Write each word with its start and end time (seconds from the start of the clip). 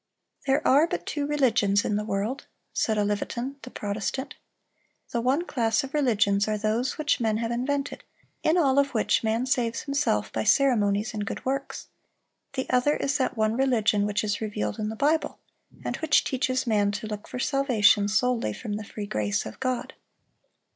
"There 0.47 0.67
are 0.67 0.87
but 0.87 1.05
two 1.05 1.27
religions 1.27 1.85
in 1.85 1.95
the 1.95 2.03
world," 2.03 2.47
said 2.73 2.97
Olivetan, 2.97 3.57
the 3.61 3.69
Protestant. 3.69 4.33
"The 5.11 5.21
one 5.21 5.45
class 5.45 5.83
of 5.83 5.93
religions 5.93 6.47
are 6.47 6.57
those 6.57 6.97
which 6.97 7.19
men 7.19 7.37
have 7.37 7.51
invented, 7.51 8.03
in 8.41 8.57
all 8.57 8.79
of 8.79 8.95
which 8.95 9.23
man 9.23 9.45
saves 9.45 9.83
himself 9.83 10.33
by 10.33 10.43
ceremonies 10.43 11.13
and 11.13 11.23
good 11.23 11.45
works; 11.45 11.89
the 12.53 12.67
other 12.71 12.95
is 12.95 13.19
that 13.19 13.37
one 13.37 13.55
religion 13.55 14.07
which 14.07 14.23
is 14.23 14.41
revealed 14.41 14.79
in 14.79 14.89
the 14.89 14.95
Bible, 14.95 15.37
and 15.85 15.97
which 15.97 16.23
teaches 16.23 16.65
man 16.65 16.91
to 16.93 17.05
look 17.05 17.27
for 17.27 17.37
salvation 17.37 18.07
solely 18.07 18.53
from 18.53 18.77
the 18.77 18.83
free 18.83 19.05
grace 19.05 19.45
of 19.45 19.59
God." 19.59 19.93